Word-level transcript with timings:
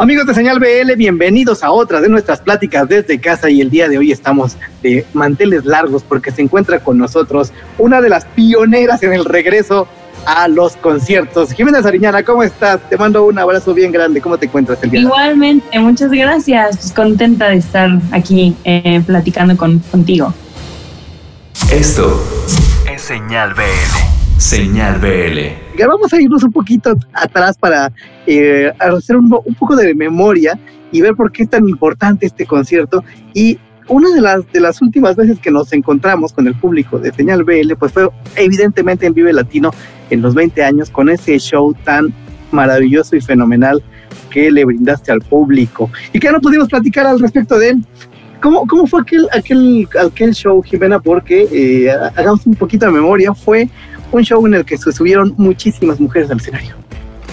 Amigos 0.00 0.26
de 0.26 0.34
Señal 0.34 0.60
BL, 0.60 0.94
bienvenidos 0.96 1.64
a 1.64 1.72
otra 1.72 2.00
de 2.00 2.08
nuestras 2.08 2.40
pláticas 2.40 2.88
desde 2.88 3.18
casa 3.18 3.50
y 3.50 3.60
el 3.60 3.68
día 3.68 3.88
de 3.88 3.98
hoy 3.98 4.12
estamos 4.12 4.56
de 4.80 5.04
manteles 5.12 5.64
largos 5.64 6.04
porque 6.04 6.30
se 6.30 6.40
encuentra 6.40 6.78
con 6.78 6.98
nosotros 6.98 7.52
una 7.78 8.00
de 8.00 8.08
las 8.08 8.24
pioneras 8.24 9.02
en 9.02 9.12
el 9.12 9.24
regreso 9.24 9.88
a 10.24 10.46
los 10.46 10.76
conciertos. 10.76 11.52
Jimena 11.52 11.82
Sariñana, 11.82 12.22
¿cómo 12.22 12.44
estás? 12.44 12.78
Te 12.88 12.96
mando 12.96 13.26
un 13.26 13.40
abrazo 13.40 13.74
bien 13.74 13.90
grande. 13.90 14.20
¿Cómo 14.20 14.38
te 14.38 14.46
encuentras 14.46 14.78
el 14.84 14.90
día? 14.90 15.00
Igualmente, 15.00 15.76
muchas 15.80 16.12
gracias. 16.12 16.76
Pues 16.76 16.92
contenta 16.92 17.48
de 17.48 17.56
estar 17.56 17.90
aquí 18.12 18.54
eh, 18.62 19.02
platicando 19.04 19.56
con, 19.56 19.80
contigo. 19.80 20.32
Esto 21.72 22.22
es 22.88 23.02
Señal 23.02 23.52
BL. 23.54 24.17
Señal 24.38 24.98
BL 25.00 25.68
vamos 25.86 26.12
a 26.12 26.20
irnos 26.20 26.42
un 26.42 26.52
poquito 26.52 26.96
atrás 27.12 27.56
para 27.56 27.92
eh, 28.26 28.72
hacer 28.78 29.16
un, 29.16 29.28
poco 29.58 29.76
de 29.76 29.94
memoria 29.94 30.58
y 30.90 31.00
ver 31.00 31.14
por 31.14 31.30
qué 31.30 31.44
es 31.44 31.50
tan 31.50 31.68
importante 31.68 32.26
este 32.26 32.46
concierto. 32.46 33.04
Y 33.34 33.58
una 33.86 34.10
de 34.10 34.20
las, 34.20 34.50
de 34.52 34.60
las 34.60 34.82
últimas 34.82 35.16
veces 35.16 35.38
que 35.38 35.50
nos 35.50 35.72
encontramos 35.72 36.32
con 36.32 36.46
el 36.46 36.54
público 36.54 36.98
de 36.98 37.12
Señal 37.12 37.44
BL, 37.44 37.74
pues 37.78 37.92
fue 37.92 38.08
evidentemente 38.36 39.06
en 39.06 39.14
Vive 39.14 39.32
Latino 39.32 39.70
en 40.10 40.22
los 40.22 40.34
20 40.34 40.62
años, 40.64 40.90
con 40.90 41.08
ese 41.08 41.38
show 41.38 41.74
tan 41.84 42.12
maravilloso 42.50 43.14
y 43.14 43.20
fenomenal 43.20 43.82
que 44.30 44.50
le 44.50 44.64
brindaste 44.64 45.12
al 45.12 45.20
público. 45.20 45.90
Y 46.12 46.18
que 46.18 46.32
no 46.32 46.40
pudimos 46.40 46.68
platicar 46.68 47.06
al 47.06 47.20
respecto 47.20 47.58
de 47.58 47.70
él. 47.70 47.84
¿Cómo, 48.40 48.66
cómo 48.66 48.86
fue 48.86 49.00
aquel, 49.00 49.26
aquel, 49.32 49.88
aquel 50.00 50.32
show, 50.32 50.62
Jimena? 50.62 51.00
Porque 51.00 51.48
eh, 51.50 51.90
hagamos 52.14 52.46
un 52.46 52.54
poquito 52.54 52.86
de 52.86 52.92
memoria. 52.92 53.34
Fue 53.34 53.68
un 54.12 54.22
show 54.22 54.46
en 54.46 54.54
el 54.54 54.64
que 54.64 54.76
se 54.78 54.92
subieron 54.92 55.34
muchísimas 55.36 56.00
mujeres 56.00 56.30
al 56.30 56.38
escenario. 56.38 56.74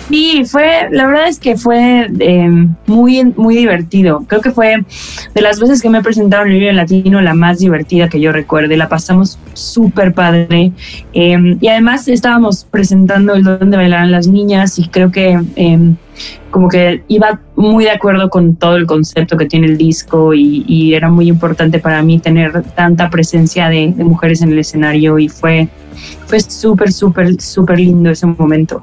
Sí, 0.09 0.43
fue, 0.45 0.87
la 0.91 1.07
verdad 1.07 1.27
es 1.27 1.39
que 1.39 1.57
fue 1.57 2.07
eh, 2.19 2.67
muy, 2.85 3.23
muy 3.35 3.55
divertido. 3.55 4.23
Creo 4.27 4.41
que 4.41 4.51
fue 4.51 4.85
de 5.33 5.41
las 5.41 5.59
veces 5.59 5.81
que 5.81 5.89
me 5.89 5.97
he 5.97 6.03
presentado 6.03 6.45
en 6.45 6.51
el 6.51 6.59
Vive 6.59 6.73
Latino 6.73 7.21
la 7.21 7.33
más 7.33 7.57
divertida 7.57 8.07
que 8.07 8.19
yo 8.19 8.31
recuerde. 8.31 8.77
La 8.77 8.87
pasamos 8.87 9.39
súper 9.53 10.13
padre. 10.13 10.71
Em, 11.13 11.57
y 11.59 11.67
además 11.69 12.07
estábamos 12.07 12.67
presentando 12.69 13.33
el 13.33 13.43
donde 13.43 13.77
bailarán 13.77 14.11
las 14.11 14.27
niñas 14.27 14.77
y 14.77 14.87
creo 14.89 15.11
que 15.11 15.39
em, 15.55 15.95
como 16.55 16.69
que 16.69 17.03
iba 17.09 17.37
muy 17.57 17.83
de 17.83 17.91
acuerdo 17.91 18.29
con 18.29 18.55
todo 18.55 18.77
el 18.77 18.85
concepto 18.85 19.35
que 19.35 19.45
tiene 19.45 19.67
el 19.67 19.77
disco 19.77 20.33
y, 20.33 20.93
era 20.93 21.09
muy 21.09 21.27
importante 21.27 21.79
para 21.79 22.01
mí 22.01 22.17
tener 22.17 22.63
tanta 22.77 23.09
presencia 23.09 23.67
de, 23.67 23.93
de 23.93 24.03
mujeres 24.05 24.41
en 24.41 24.53
el 24.53 24.59
escenario 24.59 25.19
y 25.19 25.27
fue, 25.27 25.67
fue 26.27 26.39
súper, 26.39 26.93
súper, 26.93 27.41
súper 27.41 27.77
lindo 27.77 28.09
ese 28.09 28.25
momento. 28.25 28.81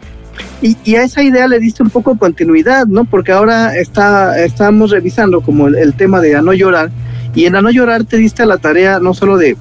Y, 0.61 0.97
a 0.97 1.05
esa 1.05 1.23
idea 1.23 1.49
le 1.49 1.61
diste 1.61 1.83
un 1.83 1.89
poco 1.89 2.19
continuidad, 2.19 2.87
¿no? 2.87 3.07
Porque 3.07 3.33
ahora 3.33 3.75
está, 3.75 4.39
estamos 4.45 4.91
revisando 4.91 5.41
como 5.41 5.69
el, 5.69 5.95
tema 5.95 6.21
de 6.21 6.37
A 6.37 6.43
No 6.43 6.53
Llorar, 6.53 6.91
y 7.35 7.47
en 7.47 7.57
A 7.57 7.63
No 7.63 7.71
Llorar 7.71 8.05
te 8.05 8.19
diste 8.19 8.45
la 8.45 8.59
tarea 8.59 9.01
no 9.01 9.15
solo 9.15 9.39
de, 9.39 9.57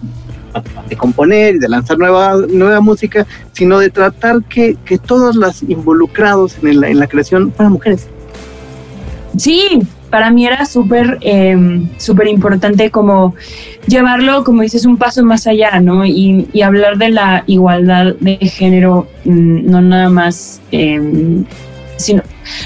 de 0.92 0.98
componer 0.98 1.56
y 1.56 1.60
de 1.60 1.70
lanzar 1.70 1.98
nueva, 1.98 2.36
nueva 2.50 2.82
música, 2.82 3.26
sino 3.54 3.80
de 3.80 3.90
tratar 3.90 4.44
que, 4.44 4.76
que 4.86 4.98
todos 4.98 5.36
los 5.36 5.64
involucrados 5.64 6.58
en 6.62 6.82
la, 6.82 6.90
en 6.90 7.00
la 7.00 7.08
creación 7.08 7.52
fueran 7.54 7.74
mujeres. 7.74 8.08
Sí, 9.38 9.80
para 10.10 10.30
mí 10.30 10.46
era 10.46 10.66
súper, 10.66 11.18
eh, 11.22 11.88
súper 11.98 12.28
importante 12.28 12.92
como 12.92 13.34
llevarlo, 13.88 14.44
como 14.44 14.62
dices, 14.62 14.86
un 14.86 14.98
paso 14.98 15.24
más 15.24 15.48
allá, 15.48 15.80
¿no? 15.80 16.06
Y, 16.06 16.62
hablar 16.62 16.98
de 16.98 17.10
la 17.10 17.44
igualdad 17.48 18.16
de 18.20 18.36
género, 18.38 19.08
mm, 19.24 19.72
no 19.72 19.82
nada 19.82 20.10
más, 20.10 20.62
em, 20.72 21.46
sino, 21.96 22.22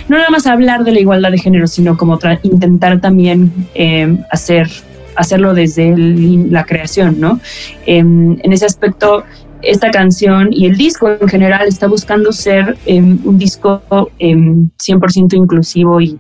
no 0.10 0.17
nada 0.17 0.30
más 0.32 0.48
hablar 0.48 0.84
de 0.84 0.92
la 0.92 1.00
igualdad 1.00 1.32
de 1.32 1.38
género, 1.38 1.67
sino 1.67 1.95
como 1.95 2.20
intentar 2.42 3.00
también 3.00 3.52
em, 3.76 4.17
hacer, 4.32 4.67
hacerlo 5.16 5.53
desde 5.53 5.95
la 5.97 6.66
creación, 6.66 7.19
¿no? 7.19 7.39
Em, 7.86 8.37
en 8.42 8.53
ese 8.53 8.65
aspecto, 8.65 9.23
esta 9.61 9.89
canción 9.89 10.49
y 10.52 10.65
el 10.65 10.77
disco 10.77 11.09
en 11.09 11.27
general 11.27 11.67
está 11.67 11.87
buscando 11.87 12.31
ser 12.31 12.77
un 12.87 13.37
disco 13.37 13.81
100% 14.20 15.33
inclusivo 15.33 15.99
y, 16.02 16.20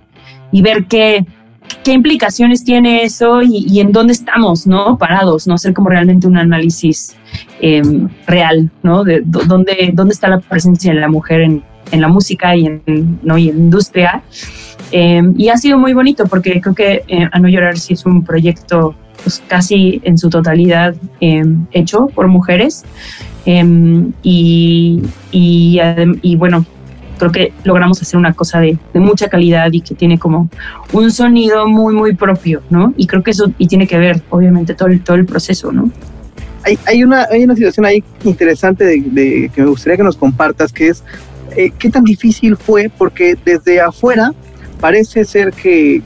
ver 0.61 0.85
qué, 0.85 1.25
qué 1.83 1.93
implicaciones 1.93 2.63
tiene 2.63 3.03
eso 3.03 3.41
y, 3.43 3.79
en 3.79 3.91
dónde 3.91 4.13
estamos, 4.13 4.65
¿no? 4.65 4.97
Parados, 4.97 5.47
¿no? 5.47 5.55
Hacer 5.55 5.73
como 5.73 5.89
realmente 5.89 6.27
un 6.27 6.37
análisis 6.37 7.15
em, 7.61 8.09
real, 8.25 8.71
¿no? 8.81 9.03
De 9.03 9.21
dónde, 9.25 9.91
dónde 9.93 10.13
está 10.13 10.29
la 10.29 10.39
presencia 10.39 10.93
de 10.93 10.99
la 10.99 11.09
mujer 11.09 11.41
en, 11.41 11.63
en 11.91 12.01
la 12.01 12.07
música 12.07 12.55
y 12.55 12.65
en, 12.65 13.19
¿no? 13.23 13.37
y 13.37 13.49
en 13.49 13.55
la 13.57 13.63
industria. 13.63 14.23
Em, 14.97 15.33
y 15.37 15.49
ha 15.49 15.57
sido 15.57 15.77
muy 15.77 15.91
bonito 15.91 16.25
porque 16.25 16.61
creo 16.61 16.73
que 16.73 17.03
eh, 17.09 17.27
A 17.29 17.39
No 17.39 17.49
Llorar 17.49 17.77
sí 17.77 17.95
es 17.95 18.05
un 18.05 18.23
proyecto 18.23 18.95
pues, 19.21 19.43
casi 19.45 19.99
en 20.05 20.17
su 20.17 20.29
totalidad 20.29 20.95
em, 21.19 21.65
hecho 21.73 22.07
por 22.15 22.29
mujeres. 22.29 22.85
y, 23.45 25.03
y, 25.33 25.79
y, 26.21 26.35
bueno, 26.37 26.65
creo 27.19 27.29
que 27.29 27.51
logramos 27.65 28.01
hacer 28.01 28.17
una 28.17 28.31
cosa 28.31 28.61
de, 28.61 28.77
mucha 28.93 29.27
calidad 29.27 29.69
y 29.73 29.81
que 29.81 29.95
tiene 29.95 30.17
como 30.17 30.49
un 30.93 31.11
sonido 31.11 31.67
muy, 31.67 31.93
muy 31.93 32.15
propio, 32.15 32.61
¿no? 32.69 32.93
Y 32.95 33.05
creo 33.05 33.21
que 33.21 33.31
eso, 33.31 33.51
y 33.57 33.67
tiene 33.67 33.87
que 33.87 33.97
ver, 33.97 34.21
obviamente, 34.29 34.75
todo 34.75 34.87
el, 34.87 35.03
todo 35.03 35.17
el 35.17 35.25
proceso, 35.25 35.73
¿no? 35.73 35.91
Hay, 36.63 36.79
hay, 36.87 37.03
una, 37.03 37.27
hay 37.29 37.43
una 37.43 37.55
situación 37.55 37.85
ahí 37.85 38.01
interesante 38.23 38.85
de, 38.85 39.51
que 39.53 39.61
me 39.61 39.67
gustaría 39.67 39.97
que 39.97 40.03
nos 40.03 40.15
compartas, 40.15 40.71
que 40.71 40.87
es 40.87 41.03
eh, 41.57 41.69
qué 41.77 41.89
tan 41.89 42.05
difícil 42.05 42.55
fue, 42.55 42.89
porque 42.97 43.35
desde 43.43 43.81
afuera 43.81 44.31
parece 44.79 45.25
ser 45.25 45.51
que, 45.53 46.01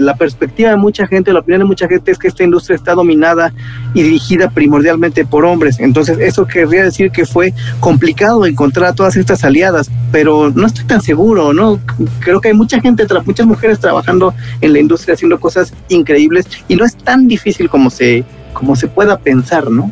la 0.00 0.14
perspectiva 0.14 0.70
de 0.70 0.76
mucha 0.76 1.06
gente, 1.06 1.32
la 1.32 1.40
opinión 1.40 1.60
de 1.60 1.64
mucha 1.66 1.88
gente 1.88 2.10
es 2.10 2.18
que 2.18 2.28
esta 2.28 2.44
industria 2.44 2.76
está 2.76 2.94
dominada 2.94 3.52
y 3.94 4.02
dirigida 4.02 4.50
primordialmente 4.50 5.24
por 5.24 5.44
hombres. 5.44 5.78
Entonces, 5.80 6.18
eso 6.18 6.46
querría 6.46 6.84
decir 6.84 7.10
que 7.10 7.26
fue 7.26 7.52
complicado 7.80 8.46
encontrar 8.46 8.94
todas 8.94 9.16
estas 9.16 9.44
aliadas, 9.44 9.90
pero 10.10 10.50
no 10.54 10.66
estoy 10.66 10.84
tan 10.84 11.00
seguro, 11.00 11.52
¿no? 11.52 11.80
Creo 12.20 12.40
que 12.40 12.48
hay 12.48 12.54
mucha 12.54 12.80
gente, 12.80 13.06
muchas 13.24 13.46
mujeres 13.46 13.80
trabajando 13.80 14.34
en 14.60 14.72
la 14.72 14.78
industria 14.78 15.14
haciendo 15.14 15.38
cosas 15.40 15.72
increíbles 15.88 16.46
y 16.68 16.76
no 16.76 16.84
es 16.84 16.96
tan 16.96 17.28
difícil 17.28 17.68
como 17.68 17.90
se, 17.90 18.24
como 18.52 18.76
se 18.76 18.88
pueda 18.88 19.18
pensar, 19.18 19.70
¿no? 19.70 19.90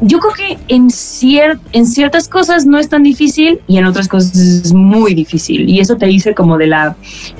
Yo 0.00 0.18
creo 0.18 0.32
que 0.34 0.58
en, 0.68 0.88
en 1.72 1.86
ciertas 1.86 2.28
cosas 2.28 2.66
no 2.66 2.78
es 2.78 2.88
tan 2.88 3.02
difícil 3.02 3.60
y 3.66 3.78
en 3.78 3.86
otras 3.86 4.08
cosas 4.08 4.36
es 4.36 4.72
muy 4.72 5.14
difícil. 5.14 5.68
Y 5.68 5.80
eso 5.80 5.96
te 5.96 6.06
dice 6.06 6.34
como 6.34 6.58
de 6.58 6.66
la 6.66 6.96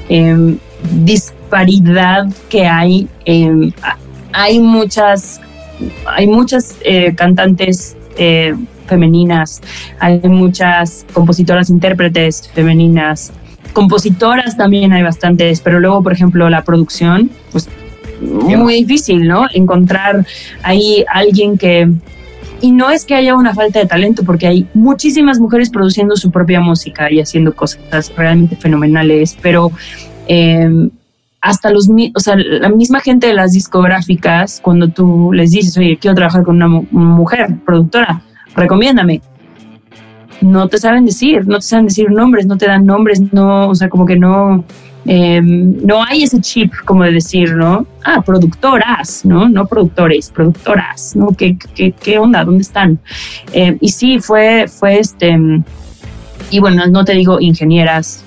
em, 0.09 0.59
disparidad 1.04 2.26
que 2.48 2.66
hay. 2.66 3.09
hay 4.32 4.60
muchas, 4.60 5.41
hay 6.06 6.26
muchas 6.26 6.76
eh, 6.84 7.14
cantantes 7.14 7.97
eh, 8.16 8.54
femeninas, 8.87 9.60
hay 9.98 10.20
muchas 10.20 11.06
compositoras, 11.12 11.70
intérpretes 11.70 12.48
femeninas, 12.54 13.32
compositoras 13.72 14.56
también 14.56 14.93
hay 14.93 15.03
bastantes, 15.03 15.60
pero 15.60 15.81
luego, 15.81 16.03
por 16.03 16.12
ejemplo, 16.12 16.48
la 16.48 16.62
producción, 16.62 17.31
pues 17.50 17.69
muy 18.20 18.75
difícil, 18.75 19.26
¿no? 19.26 19.47
Encontrar 19.53 20.25
ahí 20.62 21.04
alguien 21.12 21.59
que 21.59 21.91
y 22.64 22.72
no 22.72 22.88
es 22.88 23.04
que 23.04 23.14
haya 23.14 23.34
una 23.34 23.54
falta 23.54 23.78
de 23.78 23.84
talento, 23.84 24.25
porque 24.25 24.47
hay 24.47 24.66
muchísimas 24.72 25.38
mujeres 25.38 25.69
produciendo 25.69 26.16
su 26.16 26.30
propia 26.30 26.60
música 26.60 27.12
y 27.12 27.20
haciendo 27.20 27.54
cosas 27.54 28.10
realmente 28.16 28.56
fenomenales, 28.56 29.36
pero 29.42 29.70
eh, 30.28 30.88
hasta 31.42 31.69
los, 31.69 31.91
o 31.91 32.20
sea, 32.20 32.36
la 32.36 32.70
misma 32.70 33.00
gente 33.00 33.26
de 33.26 33.34
las 33.34 33.52
discográficas, 33.52 34.60
cuando 34.62 34.88
tú 34.88 35.30
les 35.34 35.50
dices, 35.50 35.76
oye, 35.76 35.98
quiero 36.00 36.14
trabajar 36.14 36.42
con 36.42 36.56
una 36.56 36.69
mujer 36.91 37.54
productora, 37.66 38.22
recomiéndame. 38.56 39.20
No 40.41 40.66
te 40.69 40.78
saben 40.78 41.04
decir, 41.04 41.46
no 41.46 41.56
te 41.56 41.66
saben 41.66 41.88
decir 41.88 42.10
nombres, 42.10 42.46
no 42.46 42.56
te 42.56 42.64
dan 42.64 42.86
nombres, 42.86 43.20
no, 43.31 43.69
o 43.69 43.75
sea, 43.75 43.91
como 43.91 44.06
que 44.06 44.17
no, 44.17 44.64
Em, 45.06 45.85
no 45.85 46.03
hay 46.03 46.23
ese 46.23 46.41
chip 46.41 46.73
como 46.85 47.05
de 47.05 47.12
decir, 47.12 47.55
¿no? 47.55 47.87
Ah, 48.05 48.23
productoras, 48.23 49.25
¿no? 49.25 49.49
No 49.49 49.67
productores, 49.67 50.31
productoras, 50.31 51.15
¿no? 51.15 51.29
¿Qué, 51.29 51.59
qué, 52.01 52.19
onda? 52.19 52.45
¿Dónde 52.45 52.62
están? 52.62 52.99
Em, 53.53 53.77
y 53.81 53.91
sí, 53.91 54.19
fue, 54.19 54.67
fue 54.67 54.99
este, 54.99 55.37
y 56.51 56.59
bueno, 56.59 56.87
no 56.87 57.05
te 57.05 57.12
digo 57.12 57.39
ingenieras, 57.41 58.25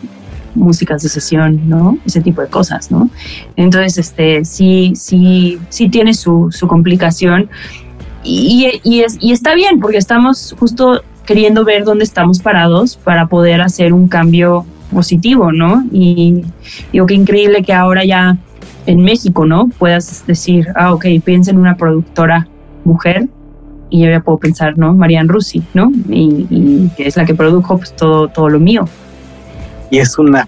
músicas 0.54 1.02
de 1.04 1.10
sesión, 1.10 1.68
¿no? 1.68 1.98
Ese 2.06 2.22
tipo 2.22 2.42
de 2.42 2.48
cosas, 2.48 2.92
¿no? 2.92 3.10
Entonces, 3.56 3.98
este, 3.98 4.46
sí, 4.46 4.94
sí, 4.96 5.60
sí 5.70 5.90
tiene 5.90 6.14
su, 6.14 6.50
su 6.52 6.68
complicación 6.68 7.50
y, 8.24 8.82
y 8.84 9.32
está 9.32 9.56
bien 9.56 9.80
porque 9.80 9.98
estamos 9.98 10.56
justo 10.60 11.02
queriendo 11.26 11.64
ver 11.64 11.84
dónde 11.84 12.04
estamos 12.04 12.40
parados 12.40 12.98
para 12.98 13.28
poder 13.28 13.62
hacer 13.62 13.94
un 13.94 14.08
cambio 14.08 14.66
positivo, 14.92 15.51
¿no? 15.51 15.84
Y 15.92 16.44
digo 16.92 17.06
que 17.06 17.13
increíble 17.13 17.63
que 17.63 17.74
ahora 17.74 18.06
ya 18.06 18.38
en 18.86 19.01
México, 19.01 19.45
¿no? 19.45 19.68
Puedas 19.78 20.25
decir, 20.28 20.68
ah, 20.75 20.94
ok, 20.94 21.06
piensa 21.24 21.51
en 21.51 21.57
una 21.60 21.75
productora 21.75 22.48
mujer 22.86 23.28
y 23.89 24.04
yo 24.04 24.10
ya 24.10 24.19
puedo 24.22 24.38
pensar, 24.38 24.78
¿no? 24.78 24.94
Marianne 24.94 25.30
Rusi, 25.30 25.62
¿no? 25.74 25.92
Y, 26.10 26.89
que 26.95 27.07
es 27.07 27.18
la 27.18 27.25
que 27.25 27.34
produjo 27.36 27.78
pues, 27.78 27.94
todo, 27.95 28.28
todo 28.30 28.50
lo 28.50 28.60
mío. 28.60 28.86
Y 29.89 30.00
es 30.00 30.18
una 30.18 30.48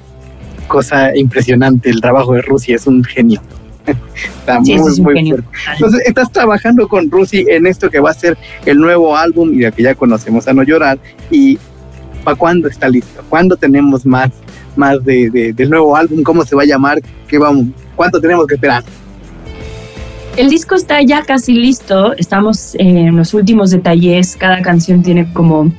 cosa 0.68 1.15
impresionante. 1.15 1.89
El 1.89 2.01
trabajo 2.01 2.33
de 2.33 2.42
Rusi 2.42 2.74
es 2.74 2.88
un 2.88 3.03
genio. 3.03 3.42
Está 4.39 4.63
Sí, 4.63 4.77
muy, 4.77 4.92
es 4.92 5.00
un 5.00 5.06
muy 5.06 5.15
genio. 5.15 5.35
fuerte. 5.35 5.51
Entonces, 5.74 6.01
estás 6.06 6.31
trabajando 6.31 6.88
con 6.88 7.09
Rusi 7.09 7.45
en 7.50 7.65
esto 7.65 7.89
que 7.89 8.00
va 8.00 8.12
a 8.12 8.13
ser 8.13 8.38
el 8.65 8.77
nuevo 8.77 9.15
álbum 9.18 9.53
y 9.53 9.59
de 9.59 9.71
que 9.71 9.83
ya 9.83 9.95
conocemos 9.95 10.47
a 10.47 10.53
No 10.53 10.63
Llorar. 10.63 11.00
¿Y 11.31 11.57
para 12.30 12.38
cuándo 12.38 12.68
está 12.68 12.88
listo? 12.88 13.24
¿Cuándo 13.28 13.56
tenemos 13.58 14.06
más, 14.06 14.30
más 14.76 15.04
de, 15.04 15.30
de- 15.31 15.54
del 15.54 15.70
nuevo 15.70 15.96
álbum? 15.96 16.22
¿Cómo 16.22 16.46
se 16.46 16.56
va 16.56 16.62
a 16.62 16.66
llamar? 16.66 17.00
¿Qué 17.28 17.38
vamos? 17.40 17.66
¿Cuánto 17.96 18.22
tenemos 18.22 18.46
que 18.46 18.54
esperar? 18.56 18.84
El 20.38 20.50
disco 20.50 20.76
está 20.76 21.02
ya 21.02 21.24
casi 21.24 21.54
listo, 21.54 22.14
estamos 22.16 22.76
en 22.76 23.16
los 23.18 23.34
últimos 23.34 23.72
detalles, 23.72 24.38
cada 24.38 24.62
canción 24.62 25.02
tiene 25.02 25.34
como 25.34 25.74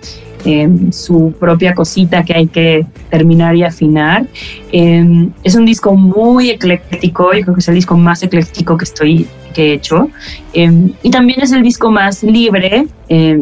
eh, 0.44 0.68
su 0.90 1.32
propia 1.38 1.72
cosita 1.72 2.24
que 2.24 2.34
hay 2.34 2.46
que 2.48 2.84
terminar 3.10 3.54
y 3.54 3.62
afinar. 3.62 4.26
Eh, 4.72 5.28
es 5.44 5.54
un 5.54 5.64
disco 5.64 5.94
muy 5.94 6.50
ecléctico, 6.50 7.32
yo 7.32 7.42
creo 7.42 7.54
que 7.54 7.60
es 7.60 7.68
el 7.68 7.76
disco 7.76 7.96
más 7.96 8.22
ecléctico 8.24 8.76
que 8.76 8.84
estoy 8.84 9.26
que 9.54 9.70
he 9.70 9.72
hecho. 9.74 10.08
Eh, 10.52 10.90
y 11.02 11.10
también 11.10 11.40
es 11.40 11.52
el 11.52 11.62
disco 11.62 11.90
más 11.90 12.22
libre, 12.22 12.86
eh, 13.08 13.38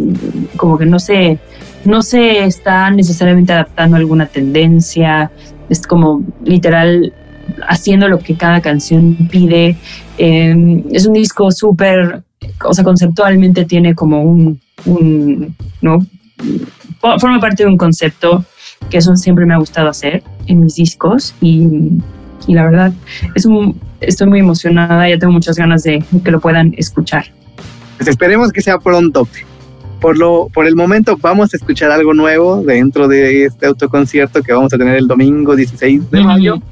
como 0.57 0.79
que 0.79 0.87
no 0.87 0.99
se, 1.01 1.39
no 1.88 2.02
se 2.02 2.44
está 2.44 2.90
necesariamente 2.90 3.52
adaptando 3.52 3.96
a 3.96 3.99
alguna 3.99 4.26
tendencia, 4.26 5.31
es 5.69 5.87
como 5.87 6.23
literal 6.44 7.12
haciendo 7.67 8.08
lo 8.08 8.19
que 8.19 8.35
cada 8.37 8.61
canción 8.61 9.17
pide. 9.31 9.76
Eh, 10.19 10.85
es 10.93 11.06
un 11.06 11.14
disco 11.14 11.50
súper, 11.50 12.23
o 12.64 12.75
sea, 12.75 12.85
conceptualmente 12.85 13.64
tiene 13.64 13.94
como 13.94 14.23
un, 14.23 14.61
¿no? 15.81 15.99
Fo- 17.00 17.19
Forma 17.19 17.40
parte 17.40 17.62
de 17.64 17.69
un 17.70 17.79
concepto 17.79 18.44
que 18.90 18.99
eso 18.99 19.17
siempre 19.17 19.46
me 19.46 19.55
ha 19.55 19.58
gustado 19.58 19.88
hacer 19.88 20.23
en 20.46 20.61
mis 20.61 20.75
discos 20.76 21.35
y, 21.40 21.69
y 22.46 22.55
la 22.55 22.64
verdad 22.64 22.93
es 23.35 23.46
un, 23.46 23.81
estoy 24.00 24.29
muy 24.29 24.40
emocionada, 24.40 25.08
ya 25.08 25.19
tengo 25.19 25.32
muchas 25.32 25.56
ganas 25.56 25.82
de 25.85 26.05
que 26.23 26.31
lo 26.31 26.40
puedan 26.40 26.75
escuchar. 26.76 27.25
Pues 27.96 28.08
esperemos 28.08 28.52
que 28.52 28.61
sea 28.61 28.79
pronto. 28.79 29.26
Por, 30.00 30.17
lo, 30.17 30.49
por 30.53 30.67
el 30.67 30.77
momento 30.77 31.17
vamos 31.21 31.53
a 31.53 31.56
escuchar 31.56 31.91
algo 31.91 32.15
nuevo 32.15 32.62
dentro 32.62 33.09
de 33.09 33.45
este 33.47 33.67
autoconcierto 33.67 34.43
que 34.43 34.53
vamos 34.53 34.73
a 34.73 34.79
tener 34.79 34.97
el 34.97 35.09
domingo 35.09 35.56
16 35.56 36.11
de 36.11 36.21
mayo. 36.21 36.62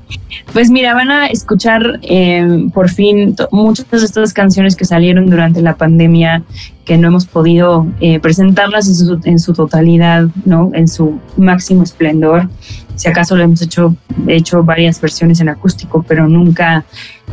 Pues 0.52 0.70
mira, 0.70 0.94
van 0.94 1.10
a 1.10 1.26
escuchar 1.26 1.98
eh, 2.02 2.68
por 2.72 2.88
fin 2.88 3.34
muchas 3.50 3.90
de 3.90 3.98
estas 3.98 4.32
canciones 4.32 4.76
que 4.76 4.84
salieron 4.84 5.28
durante 5.28 5.60
la 5.60 5.76
pandemia 5.76 6.44
que 6.84 6.96
no 6.96 7.08
hemos 7.08 7.26
podido 7.26 7.86
eh, 8.00 8.20
presentarlas 8.20 8.86
en 8.86 8.94
su, 8.94 9.20
en 9.24 9.38
su 9.40 9.52
totalidad, 9.52 10.28
¿no? 10.44 10.70
En 10.72 10.86
su 10.86 11.18
máximo 11.36 11.82
esplendor. 11.82 12.48
Si 12.94 13.08
acaso 13.08 13.36
lo 13.36 13.42
hemos 13.42 13.60
hecho, 13.60 13.94
hecho 14.28 14.62
varias 14.62 15.00
versiones 15.00 15.40
en 15.40 15.48
acústico, 15.48 16.04
pero 16.06 16.28
nunca, 16.28 16.84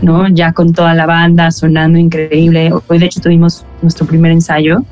¿no? 0.01 0.27
Ya 0.27 0.53
con 0.53 0.73
toda 0.73 0.95
la 0.95 1.05
banda 1.05 1.51
sonando 1.51 1.99
increíble. 1.99 2.71
Hoy 2.87 2.97
de 2.97 3.05
hecho 3.05 3.21
tuvimos 3.21 3.63
nuestro 3.83 4.07
primer 4.07 4.31
ensayo 4.31 4.83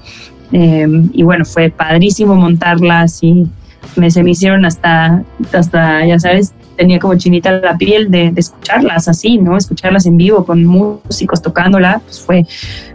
eh, 0.52 0.88
y 1.14 1.24
bueno, 1.24 1.46
fue 1.46 1.70
padrísimo 1.70 2.36
montarlas 2.36 3.24
y 3.24 3.48
me, 3.96 4.12
se 4.12 4.24
me 4.24 4.32
hicieron 4.32 4.66
hasta, 4.66 5.24
hasta, 5.54 6.06
ya 6.06 6.20
sabes, 6.20 6.54
tenía 6.78 7.00
como 7.00 7.16
chinita 7.18 7.52
la 7.52 7.78
piel 7.78 8.10
de, 8.12 8.34
escucharlas 8.36 9.08
así, 9.08 9.38
¿no? 9.38 9.58
Escucharlas 9.58 10.06
en 10.06 10.18
vivo 10.18 10.46
con 10.46 10.66
músicos 10.66 11.42
tocándola, 11.42 12.02
pues 12.06 12.22
fue, 12.22 12.46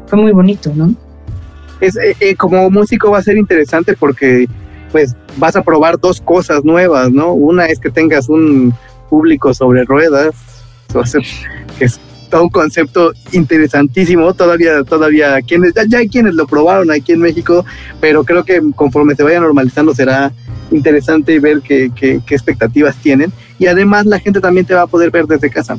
fue 0.06 0.18
muy 0.18 0.32
bonito, 0.32 0.72
¿no? 0.74 0.94
Es, 1.80 1.96
eh, 1.96 2.16
eh, 2.20 2.34
como 2.36 2.70
músico 2.70 3.10
va 3.10 3.18
a 3.18 3.22
ser 3.22 3.36
interesante 3.36 3.94
porque 3.98 4.46
pues 4.92 5.14
vas 5.36 5.56
a 5.56 5.62
probar 5.62 5.98
dos 6.00 6.20
cosas 6.20 6.64
nuevas, 6.64 7.10
¿no? 7.10 7.32
Una 7.32 7.66
es 7.66 7.78
que 7.78 7.90
tengas 7.90 8.28
un 8.28 8.72
público 9.10 9.52
sobre 9.52 9.84
ruedas, 9.84 10.34
que 11.78 11.88
todo 12.30 12.42
un 12.44 12.48
concepto 12.50 13.12
interesantísimo, 13.32 14.34
todavía, 14.34 14.82
todavía, 14.84 15.40
quienes, 15.42 15.74
ya, 15.74 15.82
ya 15.86 15.98
hay 15.98 16.08
quienes 16.08 16.34
lo 16.34 16.46
probaron 16.46 16.90
aquí 16.90 17.12
en 17.12 17.20
México, 17.20 17.64
pero 18.00 18.24
creo 18.24 18.44
que 18.44 18.60
conforme 18.74 19.14
se 19.14 19.22
vaya 19.22 19.40
normalizando 19.40 19.94
será 19.94 20.32
interesante 20.72 21.38
ver 21.38 21.60
qué, 21.60 21.90
qué- 21.94 22.20
qué 22.26 22.34
expectativas 22.34 22.96
tienen 22.96 23.32
y 23.58 23.66
además 23.66 24.06
la 24.06 24.18
gente 24.18 24.40
también 24.40 24.66
te 24.66 24.74
va 24.74 24.82
a 24.82 24.86
poder 24.86 25.10
ver 25.10 25.26
desde 25.26 25.48
casa. 25.50 25.76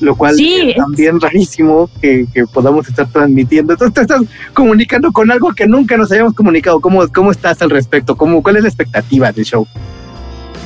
Lo 0.00 0.16
cual 0.16 0.34
Sí, 0.34 0.54
es 0.60 0.68
es- 0.70 0.76
también 0.76 1.20
rarísimo 1.20 1.88
que, 2.00 2.26
que 2.34 2.44
podamos 2.46 2.88
estar 2.88 3.06
transmitiendo. 3.08 3.74
Entonces 3.74 3.94
te 3.94 4.00
estás 4.00 4.22
comunicando 4.52 5.12
con 5.12 5.30
algo 5.30 5.52
que 5.52 5.66
nunca 5.68 5.96
nos 5.96 6.10
habíamos 6.10 6.34
comunicado. 6.34 6.80
¿Cómo, 6.80 7.06
cómo 7.08 7.30
estás 7.30 7.62
al 7.62 7.70
respecto? 7.70 8.16
¿Cómo, 8.16 8.42
¿Cuál 8.42 8.56
es 8.56 8.62
la 8.62 8.68
expectativa 8.68 9.30
del 9.30 9.44
show? 9.44 9.64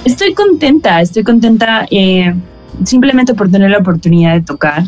Estoy 0.06 0.32
contenta, 0.32 1.00
estoy 1.02 1.22
contenta 1.24 1.86
eh, 1.90 2.32
simplemente 2.84 3.34
por 3.34 3.50
tener 3.50 3.70
la 3.70 3.78
oportunidad 3.78 4.34
de 4.34 4.42
tocar 4.42 4.82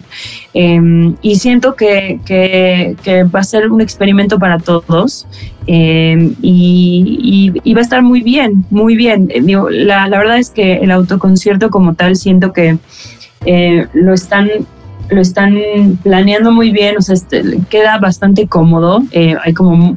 eh, 0.55 1.15
y 1.23 1.37
siento 1.37 1.75
que, 1.75 2.21
que- 2.25 2.97
va 3.25 3.41
a 3.41 3.45
ser 3.45 3.71
un 3.71 3.81
experimento 3.81 4.39
para 4.39 4.59
todos 4.59 5.27
y, 5.67 6.35
y- 6.43 7.53
y 7.63 7.75
va 7.75 7.81
a 7.81 7.83
estar 7.83 8.03
muy 8.03 8.23
bien, 8.23 8.65
muy 8.71 8.97
bien. 8.97 9.29
Eh, 9.31 9.41
digo, 9.43 9.69
la, 9.71 10.09
la 10.09 10.19
verdad 10.19 10.39
es 10.39 10.51
que 10.51 10.75
el 10.79 10.91
autoconcierto 10.91 11.71
como 11.71 11.95
tal 11.95 12.17
siento 12.17 12.53
que 12.53 12.79
eh, 13.47 13.87
lo 13.95 14.13
están 14.15 14.49
lo 15.11 15.23
están 15.23 15.57
planeando 16.03 16.53
muy 16.53 16.71
bien, 16.71 16.97
o 16.99 17.01
sea, 17.01 17.15
este, 17.15 17.43
queda 17.71 17.99
bastante 17.99 18.47
cómodo, 18.47 19.03
eh, 19.13 19.37
hay 19.43 19.55
como 19.55 19.97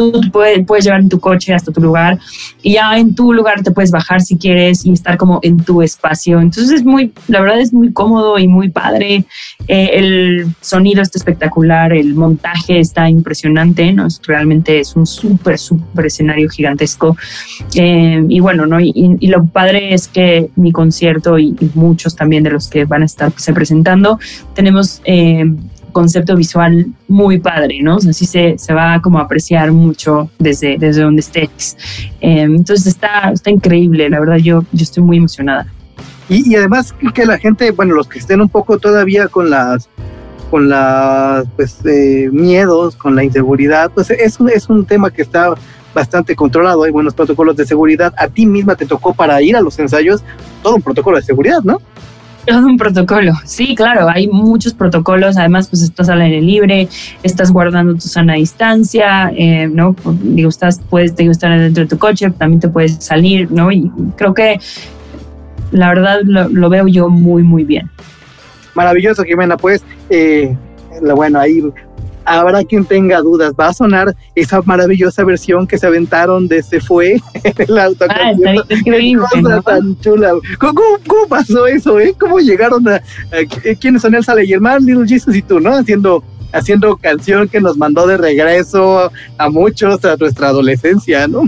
tú 0.00 0.20
puedes, 0.32 0.64
puedes 0.66 0.84
llevar 0.84 1.00
en 1.00 1.08
tu 1.08 1.20
coche 1.20 1.52
hasta 1.52 1.72
tu 1.72 1.80
lugar 1.80 2.18
y 2.62 2.74
ya 2.74 2.96
en 2.98 3.14
tu 3.14 3.32
lugar 3.32 3.62
te 3.62 3.70
puedes 3.70 3.90
bajar 3.90 4.20
si 4.20 4.36
quieres 4.38 4.86
y 4.86 4.92
estar 4.92 5.16
como 5.16 5.40
en 5.42 5.58
tu 5.58 5.82
espacio. 5.82 6.40
Entonces 6.40 6.72
es 6.72 6.84
muy, 6.84 7.12
la 7.28 7.40
verdad 7.40 7.60
es 7.60 7.72
muy 7.72 7.92
cómodo 7.92 8.38
y 8.38 8.48
muy 8.48 8.70
padre. 8.70 9.24
Eh, 9.68 9.90
el 9.92 10.46
sonido 10.60 11.02
está 11.02 11.18
espectacular, 11.18 11.92
el 11.92 12.14
montaje 12.14 12.80
está 12.80 13.08
impresionante, 13.08 13.92
¿no? 13.92 14.06
Es, 14.06 14.20
realmente 14.26 14.80
es 14.80 14.96
un 14.96 15.06
súper, 15.06 15.58
súper 15.58 16.06
escenario 16.06 16.48
gigantesco. 16.48 17.16
Eh, 17.74 18.24
y 18.28 18.40
bueno, 18.40 18.66
¿no? 18.66 18.80
Y, 18.80 18.92
y 19.20 19.26
lo 19.28 19.46
padre 19.46 19.94
es 19.94 20.08
que 20.08 20.50
mi 20.56 20.72
concierto 20.72 21.38
y, 21.38 21.56
y 21.60 21.70
muchos 21.74 22.16
también 22.16 22.42
de 22.42 22.50
los 22.50 22.68
que 22.68 22.84
van 22.84 23.02
a 23.02 23.06
estar 23.06 23.32
se 23.36 23.52
presentando, 23.52 24.18
tenemos... 24.54 25.02
Eh, 25.04 25.44
concepto 25.90 26.36
visual 26.36 26.86
muy 27.08 27.38
padre, 27.38 27.80
¿no? 27.82 27.96
O 27.96 28.00
se, 28.00 28.58
se 28.58 28.74
va 28.74 29.00
como 29.02 29.18
a 29.18 29.22
apreciar 29.22 29.72
mucho 29.72 30.30
desde, 30.38 30.78
desde 30.78 31.02
donde 31.02 31.20
estés. 31.20 31.76
Eh, 32.20 32.42
entonces 32.42 32.86
está, 32.86 33.30
está 33.32 33.50
increíble, 33.50 34.08
la 34.08 34.20
verdad 34.20 34.36
yo, 34.36 34.64
yo 34.72 34.82
estoy 34.82 35.02
muy 35.02 35.18
emocionada. 35.18 35.66
Y, 36.28 36.50
y 36.50 36.56
además 36.56 36.94
que 37.14 37.26
la 37.26 37.38
gente, 37.38 37.70
bueno, 37.72 37.94
los 37.94 38.08
que 38.08 38.18
estén 38.18 38.40
un 38.40 38.48
poco 38.48 38.78
todavía 38.78 39.28
con 39.28 39.50
las 39.50 39.88
con 40.50 40.68
las 40.68 41.46
pues 41.54 41.78
eh, 41.86 42.28
miedos, 42.32 42.96
con 42.96 43.14
la 43.14 43.22
inseguridad, 43.22 43.90
pues 43.94 44.10
es 44.10 44.40
un, 44.40 44.50
es 44.50 44.68
un 44.68 44.84
tema 44.84 45.10
que 45.10 45.22
está 45.22 45.54
bastante 45.94 46.34
controlado, 46.34 46.82
hay 46.82 46.90
buenos 46.90 47.14
protocolos 47.14 47.56
de 47.56 47.66
seguridad. 47.66 48.12
A 48.16 48.28
ti 48.28 48.46
misma 48.46 48.74
te 48.74 48.86
tocó 48.86 49.14
para 49.14 49.40
ir 49.42 49.56
a 49.56 49.60
los 49.60 49.78
ensayos 49.78 50.22
todo 50.62 50.74
un 50.74 50.82
protocolo 50.82 51.16
de 51.16 51.22
seguridad, 51.22 51.62
¿no? 51.62 51.80
Todo 52.46 52.66
un 52.66 52.78
protocolo, 52.78 53.32
sí, 53.44 53.74
claro, 53.74 54.08
hay 54.08 54.26
muchos 54.26 54.72
protocolos, 54.72 55.36
además 55.36 55.68
pues 55.68 55.82
estás 55.82 56.08
al 56.08 56.22
aire 56.22 56.40
libre, 56.40 56.88
estás 57.22 57.52
guardando 57.52 57.94
tu 57.94 58.08
sana 58.08 58.34
distancia, 58.34 59.30
eh, 59.36 59.68
¿no? 59.68 59.94
Digo, 60.22 60.48
estás, 60.48 60.80
puedes 60.88 61.14
digo, 61.14 61.32
estar 61.32 61.58
dentro 61.58 61.84
de 61.84 61.88
tu 61.88 61.98
coche, 61.98 62.30
también 62.30 62.60
te 62.60 62.68
puedes 62.68 62.94
salir, 62.94 63.50
¿no? 63.52 63.70
Y 63.70 63.90
creo 64.16 64.32
que 64.32 64.58
la 65.70 65.88
verdad 65.88 66.20
lo, 66.24 66.48
lo 66.48 66.70
veo 66.70 66.86
yo 66.88 67.08
muy, 67.08 67.42
muy 67.42 67.64
bien. 67.64 67.90
Maravilloso, 68.74 69.22
Jimena, 69.22 69.56
pues, 69.56 69.84
eh, 70.08 70.56
bueno, 71.14 71.38
ahí 71.38 71.62
habrá 72.24 72.62
quien 72.64 72.84
tenga 72.84 73.20
dudas, 73.20 73.52
va 73.58 73.68
a 73.68 73.72
sonar 73.72 74.14
esa 74.34 74.60
maravillosa 74.62 75.24
versión 75.24 75.66
que 75.66 75.78
se 75.78 75.86
aventaron 75.86 76.46
de 76.48 76.62
Se 76.62 76.80
Fue, 76.80 77.20
el 77.44 77.78
Ah, 77.78 77.84
autoconcierto. 77.84 78.62
está 78.62 78.74
increíble, 78.74 79.24
Qué 79.32 79.42
cosa 79.42 79.56
¿no? 79.56 79.62
tan 79.62 80.00
chula. 80.00 80.30
¿Cómo, 80.58 80.74
cómo, 80.74 80.96
cómo 81.06 81.26
pasó 81.28 81.66
eso, 81.66 81.98
eh? 81.98 82.14
¿Cómo 82.18 82.38
llegaron 82.38 82.86
a, 82.88 82.96
a- 82.96 83.74
quiénes 83.80 84.02
son 84.02 84.14
Elsa 84.14 84.34
Leyerman, 84.34 84.84
Little 84.84 85.06
Jesus 85.08 85.34
y 85.36 85.42
tú, 85.42 85.58
no? 85.60 85.70
Haciendo, 85.76 86.22
haciendo 86.52 86.96
canción 86.96 87.48
que 87.48 87.60
nos 87.60 87.76
mandó 87.76 88.06
de 88.06 88.16
regreso 88.16 89.10
a 89.38 89.48
muchos 89.48 90.04
a 90.04 90.16
nuestra 90.16 90.48
adolescencia, 90.48 91.26
¿no? 91.28 91.42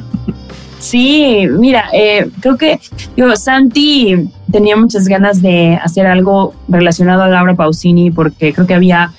Sí, 0.79 1.47
mira, 1.49 1.85
eh, 1.93 2.29
creo 2.41 2.57
que 2.57 2.81
yo, 3.17 3.37
Santi 3.37 4.29
tenía 4.51 4.75
muchas 4.77 5.07
ganas 5.07 5.41
de 5.41 5.79
hacer 5.81 6.07
algo 6.09 6.55
relacionado 6.69 7.23
a 7.23 7.29
Laura 7.29 7.55
Pausini 7.55 8.11
porque 8.11 8.53
creo 8.53 8.67
que 8.67 8.75
había, 8.75 9.13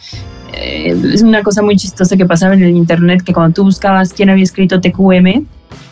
eh, 0.54 0.96
es 1.14 1.22
una 1.22 1.44
cosa 1.44 1.62
muy 1.62 1.76
chistosa 1.76 2.16
que 2.18 2.26
pasaba 2.26 2.54
en 2.54 2.64
el 2.64 2.76
internet 2.76 3.24
que 3.24 3.34
cuando 3.34 3.54
tú 3.54 3.64
buscabas 3.64 4.14
quién 4.14 4.30
había 4.30 4.44
escrito 4.44 4.80
TQM, 4.80 5.46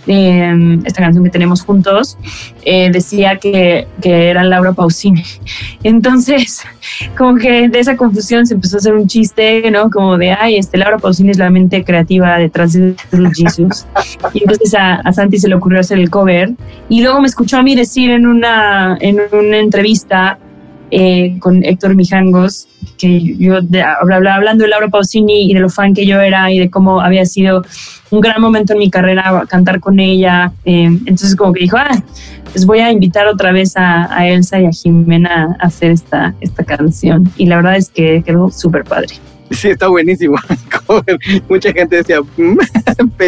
eh, 0.08 0.80
esta 0.84 1.02
canción 1.02 1.24
que 1.24 1.30
tenemos 1.30 1.62
juntos, 1.62 2.18
eh, 2.64 2.90
decía 2.92 3.38
que, 3.38 3.88
que, 4.02 4.30
era 4.30 4.44
Laura 4.44 4.74
Pausini. 4.74 5.24
Entonces, 5.84 6.64
como 7.18 7.38
que 7.38 7.70
de 7.70 7.80
esa 7.80 7.96
confusión 7.96 8.46
se 8.46 8.56
empezó 8.56 8.78
a 8.78 8.80
hacer 8.80 8.94
un 8.94 9.08
chiste, 9.08 9.70
¿no? 9.72 9.90
Como 9.90 10.18
de, 10.18 10.32
ay, 10.32 10.58
este, 10.58 10.78
Laura 10.78 10.98
Pausini 10.98 11.32
es 11.32 11.38
la 11.38 11.50
mente 11.50 11.84
creativa 11.84 12.38
detrás 12.38 12.74
de 12.74 12.96
Jesus. 13.36 13.86
Y 14.34 14.40
entonces 14.40 14.74
a, 14.74 14.96
a, 14.96 15.14
Santi 15.14 15.38
se 15.38 15.48
le 15.48 15.56
ocurrió 15.56 15.80
hacer 15.80 16.00
el 16.00 16.10
cover. 16.10 16.52
Y 16.90 17.02
luego 17.02 17.22
me 17.22 17.28
escuchó 17.28 17.58
a 17.58 17.64
mí 17.64 17.76
decir 17.76 18.10
en 18.10 18.26
una, 18.26 18.98
en 19.02 19.20
una 19.32 19.58
entrevista 19.60 20.40
eh, 20.92 21.38
con 21.40 21.64
Héctor 21.64 21.96
Mijangos, 21.96 22.68
que 22.98 23.36
yo 23.38 23.62
de, 23.62 23.82
hablando 23.82 24.64
de 24.64 24.70
Laura 24.70 24.90
Pausini 24.90 25.50
y 25.50 25.54
de 25.54 25.62
lo 25.62 25.70
fan 25.70 25.94
que 25.94 26.06
yo 26.06 26.20
era 26.20 26.52
y 26.52 26.60
de 26.60 26.70
cómo 26.70 27.02
había 27.02 27.26
sido 27.26 27.64
un 28.10 28.20
gran 28.20 28.42
momento 28.42 28.74
en 28.74 28.80
mi 28.80 28.90
carrera 28.90 29.46
cantar 29.48 29.80
con 29.80 30.00
ella. 30.00 30.52
Eh, 30.66 30.86
entonces 31.06 31.36
como 31.36 31.54
que 31.54 31.62
dijo, 31.62 31.78
ah, 31.78 32.04
pues 32.52 32.66
voy 32.66 32.80
a 32.80 32.92
invitar 32.92 33.28
otra 33.28 33.52
vez 33.52 33.74
a, 33.76 34.28
Elsa 34.28 34.60
y 34.60 34.66
a 34.66 34.72
Jimena 34.72 35.56
a 35.60 35.68
hacer 35.68 35.92
esta, 35.92 36.36
esta 36.42 36.64
canción. 36.64 37.32
Y 37.38 37.46
la 37.46 37.56
verdad 37.58 37.78
es 37.78 37.90
que 37.90 38.22
quedó 38.26 38.52
súper 38.52 38.84
padre. 38.84 39.16
Sí, 39.52 39.70
está 39.70 39.88
buenísimo. 39.88 40.38
Mucha 41.50 41.74
gente 41.74 41.98
decía, 41.98 42.20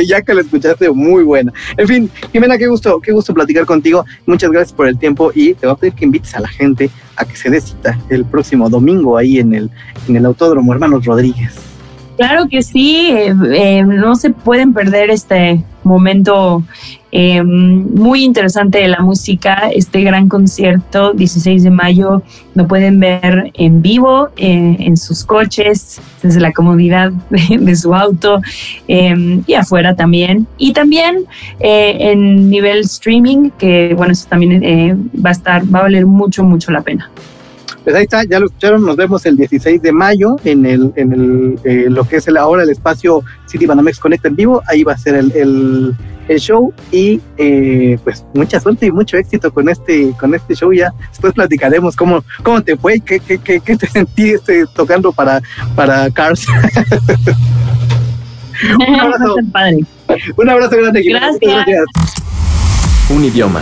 ya 0.07 0.21
que 0.21 0.33
lo 0.33 0.41
escuchaste, 0.41 0.89
muy 0.89 1.23
buena. 1.23 1.51
En 1.77 1.87
fin, 1.87 2.11
Jimena, 2.31 2.57
qué 2.57 2.67
gusto, 2.67 2.99
qué 3.01 3.11
gusto 3.11 3.33
platicar 3.33 3.65
contigo. 3.65 4.05
Muchas 4.25 4.49
gracias 4.51 4.73
por 4.73 4.87
el 4.87 4.97
tiempo 4.97 5.31
y 5.35 5.53
te 5.53 5.67
voy 5.67 5.73
a 5.73 5.77
pedir 5.77 5.93
que 5.93 6.05
invites 6.05 6.33
a 6.35 6.39
la 6.39 6.47
gente 6.47 6.89
a 7.15 7.25
que 7.25 7.35
se 7.35 7.49
dé 7.49 7.61
cita 7.61 7.99
el 8.09 8.25
próximo 8.25 8.69
domingo 8.69 9.17
ahí 9.17 9.39
en 9.39 9.53
el, 9.53 9.69
en 10.07 10.15
el 10.15 10.25
Autódromo 10.25 10.73
Hermanos 10.73 11.05
Rodríguez. 11.05 11.53
Claro 12.17 12.47
que 12.47 12.61
sí, 12.61 13.09
eh, 13.11 13.33
eh, 13.53 13.83
no 13.83 14.15
se 14.15 14.29
pueden 14.29 14.73
perder 14.73 15.09
este 15.09 15.63
momento 15.83 16.63
eh, 17.11 17.43
muy 17.43 18.23
interesante 18.23 18.79
de 18.79 18.87
la 18.87 19.01
música, 19.01 19.69
este 19.73 20.01
gran 20.01 20.29
concierto, 20.29 21.13
16 21.13 21.63
de 21.63 21.69
mayo, 21.69 22.23
lo 22.55 22.67
pueden 22.67 22.99
ver 22.99 23.51
en 23.53 23.81
vivo, 23.81 24.29
en 24.37 24.97
sus 24.97 25.23
coches, 25.23 26.01
desde 26.21 26.39
la 26.39 26.51
comodidad 26.51 27.11
de, 27.29 27.75
su 27.75 27.93
auto 27.93 28.41
y 28.87 29.53
afuera 29.53 29.95
también. 29.95 30.47
Y 30.57 30.73
también 30.73 31.25
en 31.59 32.49
nivel 32.49 32.79
streaming, 32.79 33.51
que 33.57 33.93
bueno, 33.95 34.13
eso 34.13 34.27
también 34.27 35.11
va 35.23 35.29
a 35.29 35.33
estar, 35.33 35.63
va 35.73 35.79
a 35.79 35.83
valer 35.83 36.05
mucho, 36.05 36.43
mucho 36.43 36.71
la 36.71 36.81
pena. 36.81 37.09
Pues 37.83 37.95
ahí 37.95 38.03
está, 38.03 38.23
ya 38.23 38.39
lo 38.39 38.45
escucharon, 38.47 38.85
nos 38.85 38.95
vemos 38.95 39.25
el 39.25 39.37
16 39.37 39.81
de 39.81 39.91
mayo 39.91 40.35
en 40.43 40.65
el, 40.65 40.93
en 40.95 41.13
el 41.13 41.59
eh, 41.63 41.85
lo 41.89 42.05
que 42.07 42.17
es 42.17 42.27
el, 42.27 42.37
ahora 42.37 42.63
el 42.63 42.69
espacio 42.69 43.23
City 43.45 43.65
Banamex 43.65 43.99
Connect 43.99 44.25
en 44.25 44.35
vivo, 44.35 44.61
ahí 44.67 44.83
va 44.83 44.93
a 44.93 44.97
ser 44.97 45.15
el, 45.15 45.31
el, 45.33 45.95
el 46.27 46.39
show 46.39 46.73
y 46.91 47.19
eh, 47.37 47.97
pues 48.03 48.25
mucha 48.33 48.59
suerte 48.59 48.85
y 48.85 48.91
mucho 48.91 49.17
éxito 49.17 49.53
con 49.53 49.69
este, 49.69 50.13
con 50.19 50.33
este 50.33 50.55
show 50.55 50.71
ya, 50.73 50.93
después 51.09 51.33
platicaremos 51.33 51.95
cómo, 51.95 52.23
cómo 52.43 52.61
te 52.61 52.77
fue, 52.77 52.99
qué, 52.99 53.19
qué, 53.19 53.37
qué, 53.37 53.59
qué 53.59 53.75
te 53.75 53.87
sentiste 53.91 54.65
tocando 54.73 55.11
para, 55.11 55.41
para 55.75 56.09
Cars. 56.11 56.47
Un 58.87 58.95
abrazo. 58.99 59.35
Un 60.37 60.49
abrazo 60.49 60.77
grande. 60.77 61.03
Gracias. 61.03 61.39
Gracias. 61.41 61.85
Un 63.09 63.25
idioma. 63.25 63.61